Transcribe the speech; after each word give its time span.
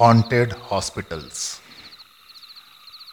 Haunted 0.00 0.54
hospitals 0.72 1.60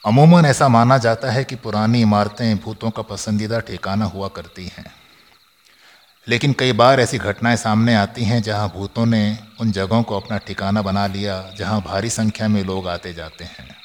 अमूमन 0.06 0.46
ऐसा 0.46 0.68
माना 0.68 0.98
जाता 0.98 1.32
है 1.32 1.44
कि 1.44 1.56
पुरानी 1.56 2.02
इमारतें 2.02 2.58
भूतों 2.58 2.90
का 2.92 3.02
पसंदीदा 3.02 3.60
ठिकाना 3.60 4.06
हुआ 4.06 4.28
करती 4.28 4.66
हैं। 4.66 4.96
लेकिन 6.28 6.54
कई 6.54 6.72
बार 6.72 7.00
ऐसी 7.00 7.18
घटनाएँ 7.18 7.56
सामने 7.56 7.96
आती 7.96 8.24
हैं 8.24 8.42
जहाँ 8.42 8.70
भूतों 8.70 9.06
ने 9.06 9.40
उन 9.60 9.72
जगहों 9.72 10.04
को 10.04 10.20
अपना 10.20 10.38
ठिकाना 10.38 10.82
बना 10.82 11.08
लिया, 11.08 11.52
जहाँ 11.58 11.82
भारी 11.82 12.10
संख्या 12.10 12.48
में 12.48 12.64
लोग 12.64 12.88
आते 12.88 13.14
जाते 13.14 13.44
हैं। 13.44 13.76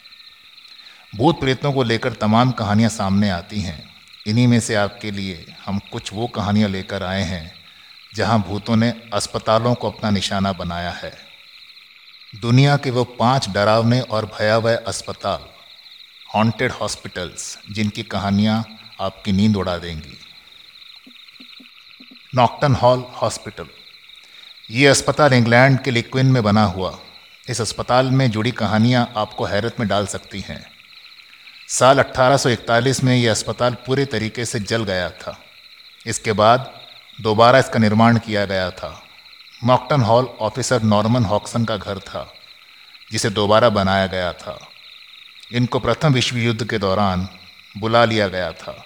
भूत 1.17 1.41
प्रेतों 1.41 1.73
को 1.73 1.83
लेकर 1.83 2.13
तमाम 2.13 2.51
कहानियाँ 2.51 2.91
सामने 2.91 3.31
आती 3.31 3.61
हैं। 3.61 3.91
इन्हीं 4.27 4.47
में 4.47 4.61
से 4.61 4.75
आपके 4.75 5.11
लिए 5.11 5.57
हम 5.67 5.79
कुछ 5.79 6.13
वो 6.13 6.27
कहानियाँ 6.27 6.69
लेकर 6.69 7.03
आए 7.03 7.23
हैं, 7.23 7.55
जहाँ 8.15 8.45
भूतों 8.49 8.77
ने 8.77 9.03
अस्पतालों 9.15 9.75
को 9.75 9.91
अपना 9.91 10.11
निशाना 10.11 10.53
बनाया 10.53 10.91
है। 10.91 11.28
दुनिया 12.37 12.77
के 12.77 12.91
वो 12.91 13.05
पाँच 13.05 13.49
डरावने 13.51 14.01
और 14.01 14.27
भयावह 14.27 14.77
अस्पताल 14.77 15.49
हॉन्टेड 16.35 16.73
हॉस्पिटल्स 16.73 17.59
जिनकी 17.71 18.03
कहानियाँ 18.03 18.79
आपकी 19.01 19.33
नींद 19.33 19.57
उड़ा 19.57 19.79
देंगी। 19.79 20.19
नॉक्टन 22.35 22.75
हॉल 22.75 22.99
हॉस्पिटल 22.99 23.67
ये 24.71 24.87
अस्पताल 24.87 25.33
इंग्लैंड 25.33 25.81
के 25.81 25.91
लिक्विन 25.91 26.27
में 26.27 26.43
बना 26.43 26.65
हुआ। 26.65 26.99
इस 27.49 27.61
अस्पताल 27.61 28.11
में 28.11 28.31
जुड़ी 28.31 28.51
कहानियाँ 28.51 29.13
आपको 29.17 29.45
हैरत 29.45 29.81
में 29.81 29.89
डाल 29.89 30.07
सकती 30.07 30.41
हैं। 30.41 30.71
साल 31.69 31.99
1841 31.99 33.05
में 33.05 33.17
यह 33.17 33.31
अस्पताल 33.31 33.75
पूरे 33.75 34.05
तरीके 34.05 34.45
से 34.45 34.61
जल 34.61 34.85
गया 34.85 35.11
था। 35.11 35.41
इसके 36.07 36.33
बाद 36.33 36.81
दोबारा 37.21 37.59
इसका 37.59 37.79
निर्माण 37.79 38.19
किया 38.19 38.45
गया 38.45 38.71
था। 38.71 39.03
Mockton 39.65 40.01
Hall 40.01 40.25
officer 40.41 40.83
Norman 40.83 41.25
Hoxon 41.25 41.65
का 41.65 41.77
घर 41.77 41.99
था, 41.99 42.35
जिसे 43.13 43.31
दोबारा 43.31 43.69
बनाया 43.69 44.07
गया 44.07 44.33
था। 44.33 44.69
इनको 45.53 45.79
प्रथम 45.79 46.13
विश्व 46.13 46.37
युद्ध 46.37 46.69
के 46.69 46.79
दौरान 46.79 47.29
बुला 47.79 48.05
लिया 48.05 48.29
गया 48.29 48.53
था। 48.53 48.85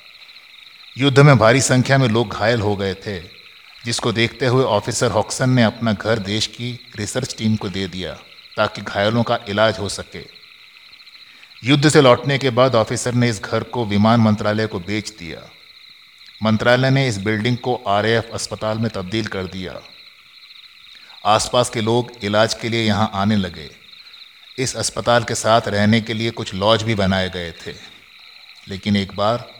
युद्ध 0.98 1.19
में 1.19 1.39
भारी 1.39 1.61
संख्या 1.61 1.98
में 1.98 2.09
लोग 2.09 2.29
घायल 2.29 2.61
हो 2.61 2.77
गए 2.77 2.95
थे, 2.95 3.20
जिसको 3.84 4.12
देखते 4.12 4.47
हुए 4.47 4.64
ऑफिसर 4.64 5.11
हॉक्सन 5.11 5.51
ने 5.51 5.62
अपना 5.62 5.92
घर 5.92 6.19
देश 6.19 6.47
की 6.47 6.91
रिसर्च 6.97 7.36
टीम 7.39 7.57
को 7.57 7.69
दे 7.69 7.89
दिया, 7.89 8.12
ताकि 8.57 8.83
घायलों 8.83 9.23
का 9.23 9.39
इलाज 9.48 9.79
हो 9.79 9.89
सके। 9.89 10.27
युद्ध 11.64 11.89
से 11.89 12.01
लौटने 12.01 12.39
के 12.39 12.51
बाद 12.51 12.75
ऑफिसर 12.75 13.14
ने 13.14 13.29
इस 13.29 13.42
घर 13.42 13.62
को 13.62 13.84
विमान 13.84 14.20
मंत्रालय 14.20 14.67
को 14.67 14.79
बेच 14.81 15.11
दिया। 15.11 15.51
मंत्रालय 16.42 16.91
ने 16.91 17.09
इस 17.09 17.19
बिल्डिंग 17.19 17.57
को 17.57 17.83
आरएएफ 17.89 18.31
अस्पताल 18.34 18.79
में 18.79 18.91
तब्दील 18.91 19.27
कर 19.27 19.45
दिया। 19.45 19.81
आसपास 21.27 21.70
के 21.70 21.81
लोग 21.81 22.12
इलाज 22.25 22.55
के 22.55 22.69
लिए 22.69 22.84
यहाँ 22.84 23.11
आने 23.15 23.37
लगे। 23.37 23.70
इस 24.59 24.77
अस्पताल 24.77 25.25
के 25.25 25.34
साथ 25.34 25.61
रहने 25.69 26.01
के 26.01 26.14
लिए 26.14 26.31
कुछ 26.31 26.55
लॉज 26.55 26.83
भी 26.83 26.95
बनाए 26.95 27.29
गए 27.29 27.53
थे। 27.53 27.75
लेकिन 28.69 28.97
एक 28.97 29.17
बार 29.17 29.51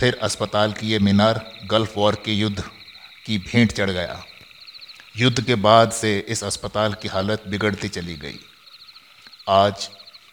फिर 0.00 0.18
अस्पताल 0.22 0.72
की 0.72 0.88
ये 0.88 0.98
मीनार 0.98 1.52
गल्फ 1.64 1.96
वॉर 1.96 2.14
के 2.14 2.32
युद्ध 2.32 2.64
की 3.26 3.38
भेंट 3.38 3.72
चढ़ 3.72 3.90
गया। 3.90 4.24
युद्ध 5.16 5.44
के 5.44 5.54
बाद 5.54 5.92
से 5.92 6.26
इस 6.28 6.44
अस्पताल 6.44 6.94
की 6.94 7.08
हालत 7.08 7.42
बिगड़ती 7.46 7.88
चली 7.88 8.16
गई। 8.16 8.38
आज 9.48 9.90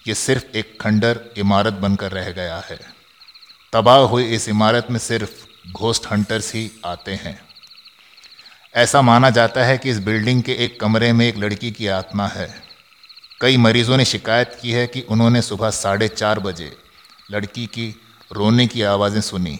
ये 0.08 0.16
सिर्फ़ 0.16 0.58
एक 0.58 0.82
खंडर 0.82 1.26
इमारत 1.38 1.74
बनकर 1.74 2.12
रह 2.12 2.32
गया 2.32 2.58
है। 2.58 2.80
तबाह 3.74 3.98
हुई 3.98 4.24
इस 4.24 4.50
इमारत 4.50 4.88
में 4.92 5.00
सिर्फ़ 5.00 5.46
घोस्ट 5.72 6.06
हंटर्स 6.12 6.54
ही 6.54 6.72
आते 6.86 7.12
हैं। 7.12 7.49
ऐसा 8.76 9.02
माना 9.02 9.30
जाता 9.30 9.64
है 9.64 9.78
कि 9.78 9.90
इस 9.90 10.00
बिल्डिंग 10.00 10.44
के 10.44 10.54
एक 10.54 10.80
कमरे 10.80 11.14
में 11.14 11.28
एक 11.28 11.38
लड़की 11.38 11.72
की 11.72 11.88
आत्मा 11.88 12.28
है। 12.28 12.64
कई 13.42 13.58
मरीजों 13.58 13.98
ने 13.98 14.06
शिकायत 14.06 14.58
की 14.62 14.72
है 14.72 14.88
कि 14.88 15.02
उन्होंने 15.02 15.42
सुबह 15.42 15.70
साढ़े 15.70 16.08
चार 16.08 16.40
बजे 16.40 16.78
लड़की 17.32 17.66
की 17.66 18.02
रोने 18.32 18.68
की 18.68 18.82
आवाज़ें 18.82 19.22
सुनी, 19.22 19.60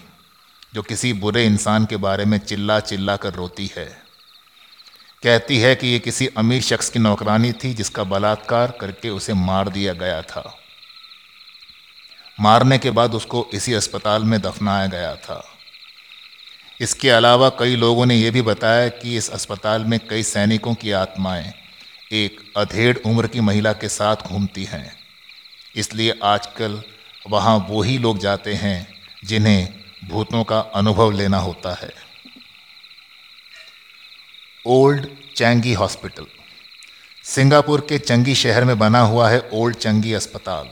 जो 0.74 0.82
किसी 0.82 1.14
बुरे 1.14 1.46
इंसान 1.46 1.86
के 1.86 1.98
बारे 1.98 2.26
में 2.26 2.38
चिल्ला 2.38 2.80
चिल्ला 2.80 3.16
कर 3.16 3.34
रोती 3.34 3.72
है। 3.78 4.04
कहती 5.24 5.58
है 5.58 5.76
कि 5.76 5.88
ये 5.88 6.00
किसी 6.00 6.28
अमीर 6.28 6.62
शख्स 6.62 6.90
की 6.90 7.00
नौकरानी 7.00 7.52
थी, 7.52 7.74
जिसका 7.74 8.04
बलात्कार 8.04 8.78
करके 8.82 9.10
उसे 9.10 9.34
मार 9.34 9.70
दिया 9.70 9.94
गया 9.94 10.22
था। 10.22 10.58
मारने 12.40 12.78
के 12.78 12.92
बाद 12.92 13.16
उसको 13.16 13.50
इसी 13.54 13.74
अस्पताल 13.74 14.24
में 14.24 14.42
दफनाया 14.42 14.88
गया 14.88 15.16
था। 15.16 15.59
इसके 16.82 17.10
अलावा 17.10 17.50
कई 17.50 17.76
लोगों 17.76 18.06
ने 18.06 18.16
यह 18.16 18.32
भी 18.32 18.42
बताया 18.42 18.88
कि 18.88 19.18
इस 19.18 19.30
अस्पताल 19.30 19.86
में 19.86 20.00
कई 20.10 20.24
सैनिकों 20.24 20.74
की 20.74 20.92
आत्माएँ 20.92 21.54
एक 22.12 22.54
अधेड़ 22.58 22.98
उम्र 23.06 23.28
की 23.28 23.40
महिला 23.40 23.74
के 23.74 23.90
साथ 23.90 24.16
घूमती 24.16 24.64
हैं। 24.64 24.98
इसलिए 25.76 26.20
आजकल 26.24 26.84
वहाँ 27.30 27.68
वही 27.70 27.98
लोग 27.98 28.20
जाते 28.20 28.54
हैं 28.54 28.88
जिन्हें 29.26 29.74
भूतों 30.06 30.44
का 30.44 30.60
अनुभव 30.60 31.12
लेना 31.12 31.38
होता 31.38 31.74
है। 31.74 31.94
Old 34.68 35.08
Changi 35.36 35.74
hospital. 35.74 36.26
सिंगापुर 37.24 37.82
के 37.82 38.00
चंगी 38.00 38.36
शहर 38.36 38.64
में 38.64 38.80
बना 38.80 39.00
हुआ 39.00 39.30
है 39.30 39.50
ओल्ड 39.54 39.76
चंगी 39.76 40.14
अस्पताल। 40.14 40.70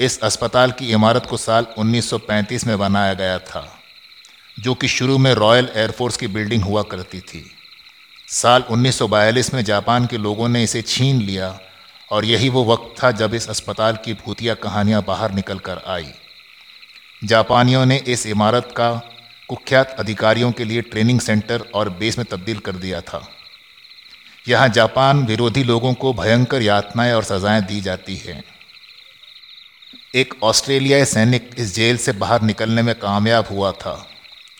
इस 0.00 0.20
अस्पताल 0.20 0.72
की 0.72 0.92
इमारत 0.92 1.26
को 1.26 1.36
साल 1.36 1.66
1935 1.78 2.66
में 2.66 2.78
बनाया 2.78 3.14
गया 3.14 3.38
था। 3.38 3.75
जो 4.60 4.74
कि 4.74 4.88
शुरू 4.88 5.18
में 5.18 5.34
रॉयल 5.34 5.68
एयरफोर्स 5.74 6.16
की 6.16 6.26
बिल्डिंग 6.26 6.62
हुआ 6.62 6.82
करती 6.82 7.20
थी। 7.20 7.50
साल 8.28 8.64
1942 8.70 9.54
में 9.54 9.64
जापान 9.64 10.06
के 10.06 10.18
लोगों 10.18 10.48
ने 10.48 10.64
इसे 10.64 10.82
छीन 10.82 11.22
लिया 11.22 11.60
और 12.10 12.24
यही 12.24 12.48
वो 12.48 12.64
वक्त 12.64 13.02
था 13.02 13.10
जब 13.10 13.34
इस 13.34 13.48
अस्पताल 13.48 13.98
की 14.04 14.14
भूतिया 14.14 14.54
कहानियाँ 14.54 15.02
बाहर 15.02 15.32
निकल 15.32 15.58
कर 15.58 15.82
आई। 15.86 16.12
जापानियों 17.24 17.86
ने 17.86 17.96
इस 17.96 18.26
इमारत 18.26 18.74
का 18.76 19.02
कुख्यात 19.48 19.96
अधिकारियों 19.98 20.52
के 20.52 20.64
लिए 20.64 20.80
ट्रेनिंग 20.80 21.20
सेंटर 21.20 21.60
और 21.74 21.88
बेस 21.88 22.18
में 22.18 22.26
तब्दील 22.30 22.58
कर 22.58 22.72
दिया 22.72 23.00
था। 23.00 23.28
यहाँ 24.48 24.68
जापान 24.68 25.26
विरोधी 25.26 25.64
लोगों 25.64 25.94
को 25.94 26.12
भयंकर 26.12 26.62
यातनाएँ 26.62 27.12
और 27.12 27.24
सजाएँ 27.24 27.62
दी 27.62 27.80
जाती 27.80 28.16
हैं। 28.16 28.44
एक 30.14 30.34
ऑस्ट्रेलियाई 30.42 31.04
सैनिक 31.04 31.50
इस 31.58 31.74
जेल 31.74 31.96
से 31.96 32.12
बाहर 32.12 32.42
निकलने 32.42 32.82
में 32.82 32.94
कामयाब 32.94 33.46
हुआ 33.50 33.72
था। 33.72 34.06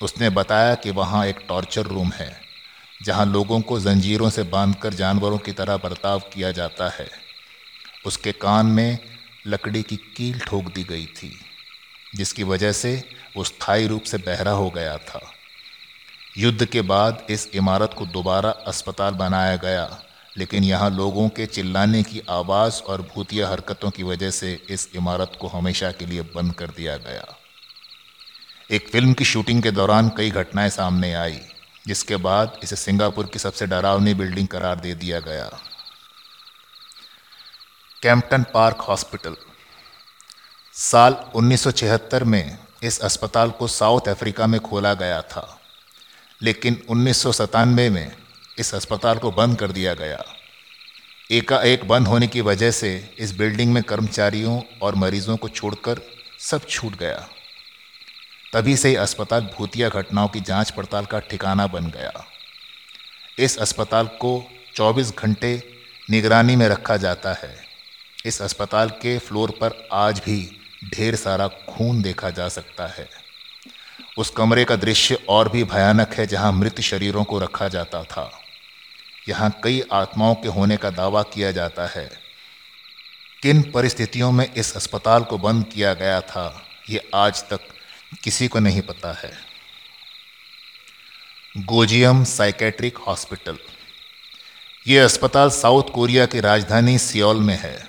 उसने 0.01 0.31
बताया 0.31 0.75
कि 0.75 0.91
वहाँ 0.91 1.27
एक 1.27 1.39
टॉर्चर 1.49 1.87
रूम 1.87 2.11
है, 2.13 2.31
जहाँ 3.01 3.27
लोगों 3.27 3.61
को 3.61 3.79
जंजीरों 3.81 4.31
से 4.31 4.43
बांधकर 4.43 4.95
जानवरों 4.95 5.39
की 5.39 5.53
तरह 5.53 5.77
बर्ताव 5.77 6.21
किया 6.35 6.51
जाता 6.53 6.89
है। 6.89 7.09
उसके 8.07 8.33
कान 8.33 8.67
में 8.67 8.99
लकड़ी 9.47 9.83
की 9.83 9.97
कील 9.97 10.39
ठोक 10.39 10.65
दी 10.65 10.83
गई 10.83 11.07
थी, 11.07 11.31
जिसकी 12.15 12.43
वजह 12.43 12.73
से 12.73 13.03
वो 13.37 13.45
स्थायी 13.45 13.87
रूप 13.87 14.03
से 14.03 14.19
बहरा 14.19 14.53
हो 14.53 14.69
गया 14.71 14.97
था। 14.99 15.21
युद्ध 16.39 16.65
के 16.65 16.81
बाद 16.83 17.27
इस 17.31 17.49
इमारत 17.55 17.95
को 17.99 18.07
दोबारा 18.07 18.51
अस्पताल 18.51 19.15
बनाया 19.15 19.57
गया, 19.57 19.89
लेकिन 20.37 20.65
यहाँ 20.65 20.91
लोगों 20.91 21.29
के 21.29 21.47
चिल्लाने 21.47 22.03
की 22.03 22.23
आवाज़ 22.31 22.83
और 22.83 23.03
भूतिया 23.15 23.49
हरकतों 23.49 23.91
की 23.91 24.03
वजह 24.03 24.31
से 24.31 24.53
इस 24.71 24.89
इमारत 24.97 25.33
को 25.41 25.49
हमेशा 25.49 25.91
के 25.91 26.07
लिए 26.07 26.23
बंद 26.35 26.55
कर 26.55 26.71
दिया 26.71 26.97
गया। 26.97 27.25
एक 28.71 28.89
फ़िल्म 28.89 29.13
की 29.13 29.25
शूटिंग 29.25 29.63
के 29.63 29.71
दौरान 29.71 30.09
कई 30.17 30.31
घटनाएँ 30.31 30.71
सामने 30.71 31.15
आई, 31.15 31.41
जिसके 31.87 32.17
बाद 32.17 32.61
इसे 32.63 32.77
सिंगापुर 32.77 33.27
की 33.27 33.39
सबसे 33.39 33.67
डरावनी 33.67 34.15
बिल्डिंग 34.15 34.49
करार 34.49 34.81
दे 34.81 34.95
दिया 34.95 35.21
गया। 35.21 35.51
Kempton 38.03 38.43
Park 38.55 38.77
Hospital. 38.77 39.37
साल 40.73 41.17
1976 41.35 42.25
में 42.25 42.59
इस 42.83 43.01
अस्पताल 43.01 43.51
को 43.51 43.67
साउथ 43.67 44.09
अफ्रीका 44.09 44.47
में 44.47 44.61
खोला 44.61 44.95
गया 44.95 45.23
था, 45.23 45.61
लेकिन 46.43 46.83
उन्नीस 46.89 47.23
सौ 47.23 47.33
सतानवे 47.33 47.91
में 47.91 48.17
इस 48.59 48.75
अस्पताल 48.75 49.19
को 49.19 49.31
बंद 49.31 49.59
कर 49.59 49.73
दिया 49.73 49.95
गया। 49.95 50.25
एकाएक 51.31 51.89
बंद 51.89 52.09
होने 52.09 52.27
की 52.27 52.41
वजह 52.41 52.71
से 52.71 53.15
इस 53.19 53.37
बिल्डिंग 53.39 53.73
में 53.73 53.83
कर्मचारियों 53.83 54.61
और 54.83 54.95
मरीजों 54.95 55.37
को 55.37 55.49
छोड़कर 55.49 56.01
सब 56.41 56.67
छूट 56.67 56.97
गया। 56.97 57.29
तभी 58.53 58.77
से 58.77 58.95
अस्पताल 58.97 59.41
भूतिया 59.57 59.89
घटनाओं 59.89 60.29
की 60.29 60.41
जाँच 60.41 60.71
पड़ताल 60.71 61.05
का 61.05 61.19
ठिकाना 61.19 61.67
बन 61.67 61.87
गया। 61.87 62.27
इस 63.39 63.59
अस्पताल 63.59 64.07
को 64.07 64.51
24 64.75 65.13
घंटे 65.19 65.63
निगरानी 66.11 66.57
में 66.57 66.69
रखा 66.69 66.97
जाता 66.97 67.33
है। 67.33 67.55
इस 68.27 68.43
अस्पताल 68.43 68.91
के 68.91 69.19
फ्लोर 69.19 69.51
पर 69.51 69.89
आज 69.93 70.19
भी 70.19 70.61
ढेर 70.95 71.17
सारा 71.17 71.49
खून 71.49 72.03
देखा 72.03 72.31
जा 72.31 72.49
सकता 72.49 72.87
है। 72.87 73.09
उस 74.19 74.31
कमरे 74.31 74.65
का 74.65 74.77
दृश्य 74.77 75.19
और 75.29 75.49
भी 75.49 75.65
भयानक 75.65 76.15
है 76.15 76.27
जहाँ 76.27 76.53
मृत 76.53 76.81
शरीरों 76.81 77.25
को 77.25 77.39
रखा 77.39 77.69
जाता 77.69 78.03
था। 78.05 78.31
यहाँ 79.29 79.61
कई 79.65 79.83
आत्माओं 79.93 80.35
के 80.35 80.49
होने 80.49 80.77
का 80.77 80.91
दावा 80.91 81.23
किया 81.23 81.51
जाता 81.53 81.87
है। 81.87 82.11
किन 83.43 83.63
परिस्थितियों 83.63 84.33
में 84.33 84.55
इस 84.55 84.77
अस्पताल 84.77 85.25
को 85.25 85.39
बंद 85.39 85.65
किया 85.65 85.95
गया 85.95 86.21
था, 86.21 86.63
ये 86.91 87.11
आज 87.15 87.43
तक 87.43 87.61
किसी 88.15 88.49
को 88.49 88.59
नहीं 88.59 88.83
पता 88.83 89.13
है। 89.13 89.33
Gonjiam 91.57 92.25
psychiatric 92.25 92.97
hospital. 92.97 93.59
ये 94.87 94.99
अस्पताल 94.99 95.51
साउथ 95.51 95.83
कोरिया 95.95 96.27
की 96.27 96.41
राजधानी 96.41 96.99
सियोल 96.99 97.37
में 97.37 97.59
है। 97.59 97.89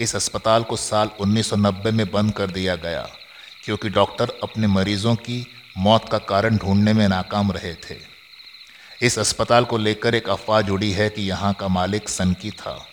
इस 0.00 0.16
अस्पताल 0.16 0.62
को 0.62 0.76
साल 0.76 1.10
1990 1.20 1.90
में 1.90 2.10
बंद 2.10 2.32
कर 2.32 2.46
दिया 2.46 2.76
गया, 2.76 3.08
क्योंकि 3.64 3.88
डॉक्टर 3.88 4.32
अपने 4.42 4.66
मरीजों 4.66 5.14
की 5.14 5.46
मौत 5.78 6.08
का 6.08 6.18
कारण 6.18 6.56
ढूँढने 6.56 6.92
में 6.92 7.08
नाकाम 7.08 7.52
रहे 7.52 7.74
थे। 7.74 7.96
इस 9.02 9.18
अस्पताल 9.18 9.64
को 9.64 9.78
लेकर 9.78 10.14
एक 10.14 10.28
अफवाह 10.28 10.60
जुड़ी 10.60 10.92
है 10.92 11.10
कि 11.10 11.22
यहाँ 11.22 11.54
का 11.54 11.68
मालिक 11.68 12.08
सनकी 12.08 12.50
था। 12.50 12.88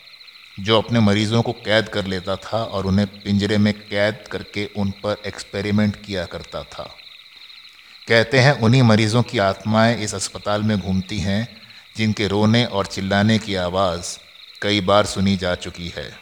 जो 0.60 0.78
अपने 0.78 1.00
मरीजों 1.00 1.42
को 1.42 1.52
कैद 1.52 1.90
कर 1.90 2.06
लेता 2.06 2.36
था 2.36 2.64
और 2.64 2.86
उन्हें 2.86 3.22
पिंजरे 3.22 3.58
में 3.58 3.74
कैद 3.74 4.24
करके 4.32 4.70
उन 4.78 4.92
पर 4.92 5.22
एक्सपेरिमेंट 5.26 6.06
किया 6.06 6.26
करता 6.26 6.64
था। 6.64 6.96
कहते 8.08 8.40
हैं, 8.40 8.54
उन्हीं 8.54 8.84
मरीजों 8.84 9.24
की 9.24 9.38
आत्माएँ 9.38 9.98
इस 9.98 10.16
अस्पताल 10.16 10.64
में 10.64 10.80
घूमती 10.80 11.20
हैं, 11.20 11.62
जिनके 11.98 12.28
रोने 12.28 12.66
और 12.66 12.86
चिल्लाने 12.86 13.40
की 13.40 13.56
आवाज़ 13.56 14.18
कई 14.62 14.82
बार 14.82 15.06
सुनी 15.06 15.38
जा 15.38 15.56
चुकी 15.56 15.94
है। 15.98 16.20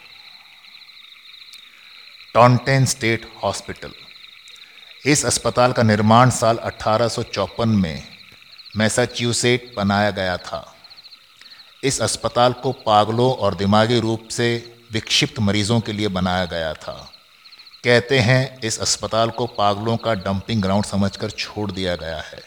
टॉन्टेन 2.34 2.86
स्टेट 2.86 3.32
हॉस्पिटल 3.42 3.92
इस 5.06 5.26
अस्पताल 5.26 5.72
का 5.72 5.82
निर्माण 5.82 6.30
साल 6.30 6.56
अठारह 6.56 7.10
में 7.60 8.02
मैसाच्यूसेट 8.76 9.72
बनाया 9.76 10.10
गया 10.10 10.36
था। 10.36 10.71
इस 11.84 12.00
अस्पताल 12.00 12.52
को 12.52 12.72
पागलों 12.72 13.32
और 13.32 13.54
दिमागी 13.54 14.00
रूप 14.00 14.28
से 14.30 14.74
विक्षिप्त 14.92 15.38
मरीजों 15.38 15.80
के 15.80 15.92
लिए 15.92 16.08
बनाया 16.08 16.44
गया 16.44 16.74
था। 16.74 17.10
कहते 17.84 18.18
हैं 18.18 18.60
इस 18.60 18.80
अस्पताल 18.80 19.30
को 19.30 19.46
पागलों 19.46 19.96
का 19.96 20.14
डंपिंग 20.14 20.62
ग्राउंड 20.62 20.84
समझकर 20.84 21.30
छोड़ 21.30 21.72
दिया 21.72 21.96
गया 21.96 22.16
है। 22.16 22.42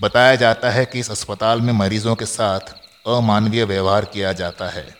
बताया 0.00 0.34
जाता 0.34 0.70
है 0.70 0.84
कि 0.84 1.00
इस 1.00 1.10
अस्पताल 1.10 1.60
में 1.60 1.72
मरीजों 1.72 2.14
के 2.14 2.26
साथ 2.26 2.60
अमानवीय 3.06 3.64
व्यवहार 3.64 4.04
किया 4.04 4.32
जाता 4.32 4.68
है। 4.68 4.96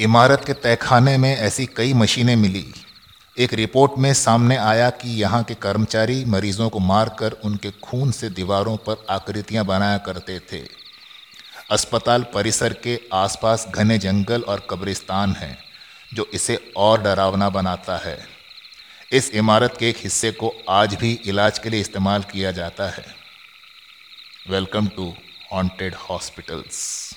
इमारत 0.00 0.44
के 0.44 0.52
तहखाने 0.52 1.18
में 1.18 1.36
ऐसी 1.36 1.66
कई 1.66 1.92
मशीनें 1.92 2.36
मिली। 2.36 2.74
एक 3.38 3.54
रिपोर्ट 3.54 3.92
में 3.98 4.14
सामने 4.14 4.56
आया 4.56 4.90
कि 4.90 5.10
यहाँ 5.10 5.42
के 5.42 5.54
कर्मचारी 5.54 6.24
मरीजों 6.24 6.68
को 6.68 6.78
मारकर 6.78 7.32
उनके 7.32 7.70
खून 7.70 8.10
से 8.10 8.30
दीवारों 8.30 8.76
पर 8.76 9.06
आकृतियाँ 9.10 9.64
बनाया 9.64 9.98
करते 9.98 10.38
थे। 10.38 10.79
अस्पताल 11.70 12.22
परिसर 12.22 12.72
के 12.72 13.00
आसपास 13.12 13.66
घने 13.74 13.98
जंगल 13.98 14.42
और 14.42 14.66
कब्रिस्तान 14.70 15.32
हैं, 15.32 15.58
जो 16.14 16.30
इसे 16.34 16.72
और 16.76 17.02
डरावना 17.02 17.48
बनाता 17.48 17.96
है। 17.96 18.26
इस 19.12 19.30
इमारत 19.30 19.76
के 19.78 19.88
एक 19.88 19.96
हिस्से 19.96 20.32
को 20.32 20.54
आज 20.68 20.94
भी 20.94 21.20
इलाज 21.26 21.58
के 21.58 21.70
लिए 21.70 21.80
इस्तेमाल 21.80 22.22
किया 22.22 22.52
जाता 22.52 22.88
है। 22.88 23.04
Welcome 24.48 24.88
to 24.88 25.14
haunted 25.52 25.94
hospitals. 25.94 27.09